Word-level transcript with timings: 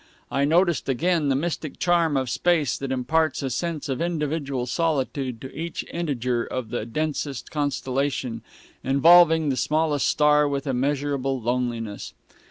I 0.31 0.45
noticed 0.45 0.89
again 0.89 1.29
the 1.29 1.35
mystic 1.35 1.77
charm 1.77 2.17
of 2.17 2.27
space 2.27 2.75
that 2.75 2.91
imparts 2.91 3.43
a 3.43 3.51
sense 3.51 3.87
of 3.87 4.01
individual 4.01 4.65
solitude 4.65 5.39
to 5.41 5.55
each 5.55 5.85
integer 5.93 6.43
of 6.43 6.71
the 6.71 6.87
densest 6.87 7.51
constellation, 7.51 8.41
involving 8.83 9.49
the 9.49 9.57
smallest 9.57 10.07
star 10.07 10.47
with 10.47 10.65
immeasurable 10.65 11.39
loneliness. 11.39 12.15